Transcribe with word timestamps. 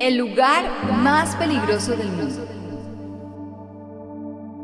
El 0.00 0.16
lugar 0.16 0.64
más 0.92 1.36
peligroso 1.36 1.92
del 1.92 2.08
mundo. 2.08 2.44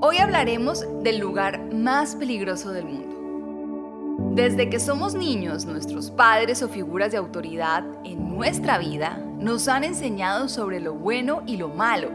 Hoy 0.01 0.19
hablaremos 0.19 0.84
del 1.05 1.19
lugar 1.19 1.73
más 1.73 2.16
peligroso 2.16 2.73
del 2.73 2.87
mundo. 2.87 4.34
Desde 4.34 4.69
que 4.69 4.80
somos 4.80 5.15
niños, 5.15 5.66
nuestros 5.66 6.11
padres 6.11 6.65
o 6.65 6.69
figuras 6.69 7.12
de 7.12 7.19
autoridad 7.19 7.84
en 8.05 8.34
nuestra 8.34 8.79
vida 8.79 9.25
nos 9.39 9.69
han 9.69 9.84
enseñado 9.84 10.48
sobre 10.48 10.80
lo 10.80 10.95
bueno 10.95 11.42
y 11.47 11.59
lo 11.59 11.69
malo, 11.69 12.09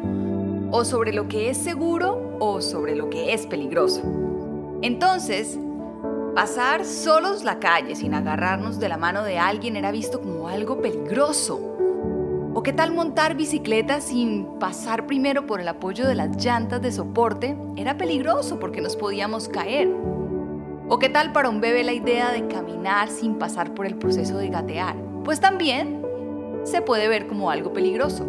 o 0.71 0.83
sobre 0.83 1.13
lo 1.13 1.29
que 1.29 1.49
es 1.49 1.57
seguro 1.57 2.35
o 2.39 2.59
sobre 2.59 2.95
lo 2.95 3.09
que 3.09 3.33
es 3.33 3.47
peligroso. 3.47 4.01
Entonces, 4.81 5.57
pasar 6.35 6.83
solos 6.83 7.45
la 7.45 7.59
calle 7.59 7.95
sin 7.95 8.13
agarrarnos 8.13 8.77
de 8.77 8.89
la 8.89 8.97
mano 8.97 9.23
de 9.23 9.39
alguien 9.39 9.77
era 9.77 9.91
visto 9.91 10.19
como 10.21 10.49
algo 10.49 10.81
peligroso 10.81 11.74
¿O 11.74 11.74
qué 12.65 12.73
tal 12.73 12.91
montar 12.91 13.35
bicicleta 13.37 14.01
sin 14.01 14.57
pasar 14.59 15.05
primero 15.05 15.45
por 15.45 15.61
el 15.61 15.67
apoyo 15.67 16.07
de 16.07 16.15
las 16.15 16.43
llantas 16.43 16.81
de 16.81 16.91
soporte? 16.91 17.55
Era 17.75 17.95
peligroso 17.95 18.59
porque 18.59 18.81
nos 18.81 18.95
podíamos 18.95 19.47
caer. 19.47 19.87
¿O 20.89 20.97
qué 20.97 21.07
tal 21.07 21.31
para 21.31 21.49
un 21.49 21.61
bebé 21.61 21.83
la 21.83 21.93
idea 21.93 22.31
de 22.31 22.47
caminar 22.47 23.09
sin 23.09 23.35
pasar 23.35 23.75
por 23.75 23.85
el 23.85 23.97
proceso 23.97 24.39
de 24.39 24.49
gatear? 24.49 24.95
Pues 25.23 25.39
también 25.39 26.03
se 26.63 26.81
puede 26.81 27.07
ver 27.07 27.27
como 27.27 27.51
algo 27.51 27.71
peligroso. 27.71 28.25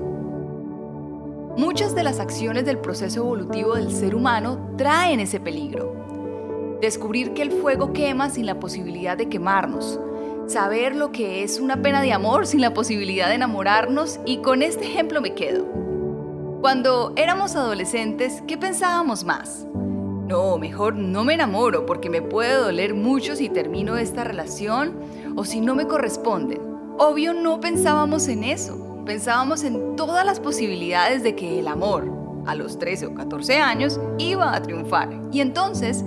Muchas 1.57 1.95
de 1.95 2.03
las 2.03 2.21
acciones 2.21 2.67
del 2.67 2.77
proceso 2.77 3.21
evolutivo 3.21 3.77
del 3.77 3.91
ser 3.91 4.15
humano 4.15 4.69
traen 4.77 5.19
ese 5.19 5.41
peligro. 5.41 6.77
Descubrir 6.83 7.33
que 7.33 7.41
el 7.41 7.53
fuego 7.53 7.95
quema 7.95 8.29
sin 8.29 8.45
la 8.45 8.61
posibilidad 8.61 9.17
de 9.17 9.31
quemarnos, 9.31 9.99
saber 10.47 10.95
lo 10.95 11.11
que 11.13 11.43
es 11.43 11.59
una 11.59 11.83
pena 11.83 12.03
de 12.03 12.13
amor 12.13 12.47
sin 12.47 12.61
la 12.61 12.73
posibilidad 12.73 13.29
de 13.29 13.35
enamorarnos 13.35 14.21
y 14.25 14.39
con 14.39 14.63
este 14.63 14.85
ejemplo 14.85 15.21
me 15.21 15.35
quedo. 15.35 15.67
Cuando 16.61 17.13
éramos 17.17 17.57
adolescentes, 17.57 18.43
¿qué 18.47 18.57
pensábamos 18.57 19.25
más? 19.25 19.67
No, 20.27 20.59
mejor 20.59 20.97
no 20.97 21.25
me 21.25 21.35
enamoro 21.35 21.87
porque 21.87 22.11
me 22.11 22.23
puede 22.23 22.55
doler 22.55 22.95
mucho 22.95 23.37
si 23.37 23.49
termino 23.49 23.97
esta 23.97 24.25
relación 24.25 24.97
o 25.37 25.45
si 25.45 25.61
no 25.61 25.75
me 25.75 25.87
corresponden. 25.87 26.61
Obvio 26.99 27.33
no 27.35 27.61
pensábamos 27.61 28.27
en 28.29 28.43
eso, 28.43 29.03
pensábamos 29.05 29.63
en 29.63 29.97
todas 29.97 30.25
las 30.25 30.41
posibilidades 30.41 31.23
de 31.23 31.37
que 31.37 31.61
el 31.61 31.69
amor, 31.69 32.11
a 32.47 32.55
los 32.55 32.79
13 32.79 33.07
o 33.07 33.15
14 33.15 33.59
años, 33.59 34.01
iba 34.19 34.55
a 34.55 34.63
triunfar. 34.63 35.11
Y 35.31 35.41
entonces 35.41 36.05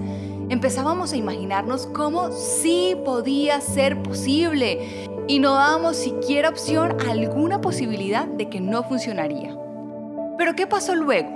empezábamos 0.49 1.13
a 1.13 1.17
imaginarnos 1.17 1.87
cómo 1.87 2.31
sí 2.31 2.97
podía 3.05 3.61
ser 3.61 4.01
posible 4.01 5.07
y 5.27 5.39
no 5.39 5.53
dábamos 5.53 5.95
siquiera 5.95 6.49
opción 6.49 6.97
a 7.05 7.11
alguna 7.11 7.61
posibilidad 7.61 8.25
de 8.25 8.49
que 8.49 8.59
no 8.59 8.83
funcionaría. 8.83 9.55
Pero 10.37 10.55
¿qué 10.55 10.65
pasó 10.65 10.95
luego? 10.95 11.29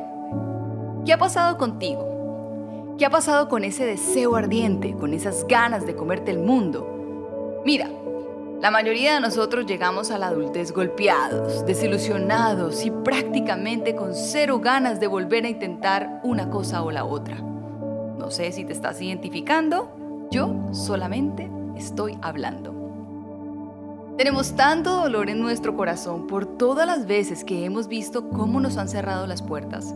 ¿Qué 1.05 1.13
ha 1.13 1.17
pasado 1.17 1.57
contigo? 1.57 2.95
¿Qué 2.97 3.05
ha 3.05 3.09
pasado 3.09 3.49
con 3.49 3.63
ese 3.63 3.85
deseo 3.85 4.35
ardiente, 4.35 4.93
con 4.93 5.13
esas 5.13 5.45
ganas 5.47 5.85
de 5.85 5.95
comerte 5.95 6.31
el 6.31 6.39
mundo? 6.39 7.61
Mira, 7.65 7.89
la 8.61 8.71
mayoría 8.71 9.13
de 9.13 9.19
nosotros 9.19 9.65
llegamos 9.65 10.09
a 10.09 10.17
la 10.17 10.27
adultez 10.27 10.71
golpeados, 10.71 11.65
desilusionados 11.65 12.85
y 12.85 12.91
prácticamente 12.91 13.95
con 13.95 14.15
cero 14.15 14.59
ganas 14.59 14.99
de 14.99 15.07
volver 15.07 15.45
a 15.45 15.49
intentar 15.49 16.21
una 16.23 16.49
cosa 16.49 16.81
o 16.81 16.91
la 16.91 17.03
otra. 17.03 17.52
No 18.23 18.31
sé 18.31 18.53
si 18.53 18.63
te 18.63 18.71
estás 18.71 19.01
identificando, 19.01 20.29
yo 20.31 20.55
solamente 20.71 21.51
estoy 21.75 22.17
hablando. 22.21 22.73
Tenemos 24.17 24.55
tanto 24.55 24.95
dolor 25.01 25.29
en 25.29 25.41
nuestro 25.41 25.75
corazón 25.75 26.25
por 26.25 26.45
todas 26.45 26.87
las 26.87 27.05
veces 27.05 27.43
que 27.43 27.65
hemos 27.65 27.89
visto 27.89 28.29
cómo 28.29 28.61
nos 28.61 28.77
han 28.77 28.87
cerrado 28.87 29.27
las 29.27 29.41
puertas, 29.41 29.93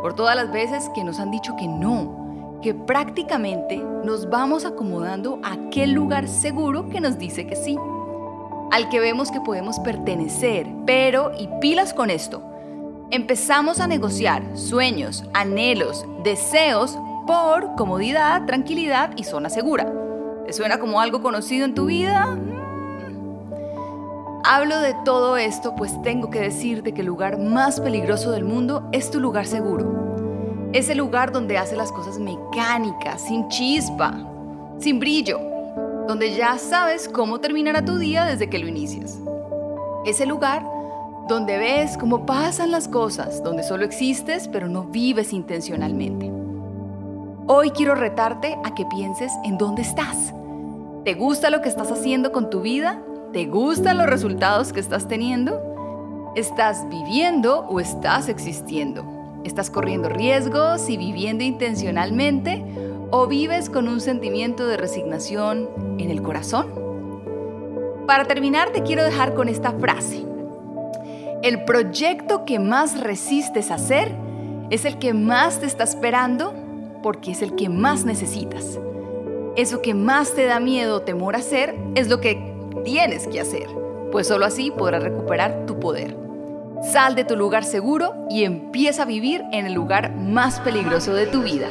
por 0.00 0.14
todas 0.14 0.34
las 0.34 0.50
veces 0.50 0.88
que 0.94 1.04
nos 1.04 1.20
han 1.20 1.30
dicho 1.30 1.56
que 1.56 1.68
no, 1.68 2.58
que 2.62 2.72
prácticamente 2.72 3.76
nos 4.02 4.30
vamos 4.30 4.64
acomodando 4.64 5.38
a 5.44 5.52
aquel 5.52 5.92
lugar 5.92 6.26
seguro 6.26 6.88
que 6.88 7.02
nos 7.02 7.18
dice 7.18 7.46
que 7.46 7.54
sí, 7.54 7.76
al 8.72 8.88
que 8.88 8.98
vemos 8.98 9.30
que 9.30 9.42
podemos 9.42 9.78
pertenecer, 9.80 10.66
pero, 10.86 11.32
y 11.38 11.50
pilas 11.60 11.92
con 11.92 12.08
esto, 12.08 12.42
empezamos 13.10 13.78
a 13.78 13.86
negociar 13.86 14.56
sueños, 14.56 15.22
anhelos, 15.34 16.06
deseos 16.24 16.98
por 17.28 17.76
comodidad, 17.76 18.46
tranquilidad 18.46 19.10
y 19.16 19.24
zona 19.24 19.50
segura. 19.50 19.92
¿Te 20.46 20.54
suena 20.54 20.78
como 20.78 20.98
algo 20.98 21.20
conocido 21.20 21.66
en 21.66 21.74
tu 21.74 21.84
vida? 21.84 22.24
Mm. 22.24 22.58
Hablo 24.44 24.80
de 24.80 24.94
todo 25.04 25.36
esto 25.36 25.76
pues 25.76 26.00
tengo 26.00 26.30
que 26.30 26.40
decirte 26.40 26.94
que 26.94 27.02
el 27.02 27.06
lugar 27.06 27.38
más 27.38 27.80
peligroso 27.80 28.30
del 28.30 28.44
mundo 28.44 28.88
es 28.92 29.10
tu 29.10 29.20
lugar 29.20 29.46
seguro. 29.46 30.70
Es 30.72 30.88
el 30.88 30.96
lugar 30.96 31.30
donde 31.30 31.58
hace 31.58 31.76
las 31.76 31.92
cosas 31.92 32.18
mecánicas, 32.18 33.20
sin 33.20 33.46
chispa, 33.48 34.14
sin 34.78 34.98
brillo, 34.98 35.38
donde 36.08 36.32
ya 36.32 36.56
sabes 36.56 37.10
cómo 37.10 37.40
terminará 37.40 37.84
tu 37.84 37.98
día 37.98 38.24
desde 38.24 38.48
que 38.48 38.58
lo 38.58 38.68
inicias. 38.68 39.18
Es 40.06 40.22
el 40.22 40.30
lugar 40.30 40.62
donde 41.28 41.58
ves 41.58 41.98
cómo 41.98 42.24
pasan 42.24 42.70
las 42.70 42.88
cosas, 42.88 43.42
donde 43.42 43.64
solo 43.64 43.84
existes 43.84 44.48
pero 44.48 44.66
no 44.66 44.84
vives 44.84 45.34
intencionalmente. 45.34 46.37
Hoy 47.50 47.70
quiero 47.70 47.94
retarte 47.94 48.58
a 48.62 48.74
que 48.74 48.84
pienses 48.84 49.32
en 49.42 49.56
dónde 49.56 49.80
estás. 49.80 50.34
¿Te 51.06 51.14
gusta 51.14 51.48
lo 51.48 51.62
que 51.62 51.70
estás 51.70 51.90
haciendo 51.90 52.30
con 52.30 52.50
tu 52.50 52.60
vida? 52.60 53.00
¿Te 53.32 53.46
gustan 53.46 53.96
los 53.96 54.06
resultados 54.06 54.74
que 54.74 54.80
estás 54.80 55.08
teniendo? 55.08 56.32
¿Estás 56.36 56.86
viviendo 56.90 57.60
o 57.60 57.80
estás 57.80 58.28
existiendo? 58.28 59.40
¿Estás 59.44 59.70
corriendo 59.70 60.10
riesgos 60.10 60.90
y 60.90 60.98
viviendo 60.98 61.42
intencionalmente? 61.42 62.62
¿O 63.10 63.26
vives 63.26 63.70
con 63.70 63.88
un 63.88 64.02
sentimiento 64.02 64.66
de 64.66 64.76
resignación 64.76 65.70
en 65.96 66.10
el 66.10 66.20
corazón? 66.20 66.66
Para 68.06 68.26
terminar, 68.26 68.72
te 68.72 68.82
quiero 68.82 69.02
dejar 69.04 69.32
con 69.32 69.48
esta 69.48 69.72
frase. 69.72 70.22
El 71.42 71.64
proyecto 71.64 72.44
que 72.44 72.58
más 72.58 73.00
resistes 73.00 73.70
hacer 73.70 74.14
es 74.68 74.84
el 74.84 74.98
que 74.98 75.14
más 75.14 75.60
te 75.60 75.66
está 75.66 75.84
esperando 75.84 76.67
porque 77.02 77.32
es 77.32 77.42
el 77.42 77.54
que 77.54 77.68
más 77.68 78.04
necesitas. 78.04 78.78
Eso 79.56 79.82
que 79.82 79.94
más 79.94 80.34
te 80.34 80.46
da 80.46 80.60
miedo 80.60 80.96
o 80.96 81.02
temor 81.02 81.36
hacer 81.36 81.74
es 81.94 82.08
lo 82.08 82.20
que 82.20 82.54
tienes 82.84 83.26
que 83.26 83.40
hacer, 83.40 83.66
pues 84.12 84.28
solo 84.28 84.44
así 84.44 84.70
podrás 84.70 85.02
recuperar 85.02 85.66
tu 85.66 85.80
poder. 85.80 86.16
Sal 86.92 87.14
de 87.16 87.24
tu 87.24 87.36
lugar 87.36 87.64
seguro 87.64 88.14
y 88.30 88.44
empieza 88.44 89.02
a 89.02 89.06
vivir 89.06 89.42
en 89.52 89.66
el 89.66 89.72
lugar 89.72 90.14
más 90.14 90.60
peligroso 90.60 91.12
de 91.12 91.26
tu 91.26 91.42
vida. 91.42 91.68